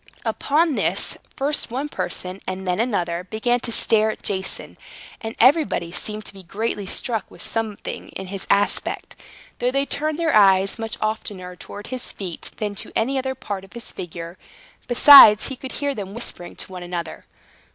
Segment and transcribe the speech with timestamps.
[0.25, 4.79] Upon this, first one person, and then another, began to stare at Jason,
[5.21, 9.15] and everybody seemed to be greatly struck with something in his aspect;
[9.59, 13.63] though they turned their eyes much oftener towards his feet than to any other part
[13.63, 14.39] of his figure.
[14.87, 17.27] Besides, he could hear them whispering to one another.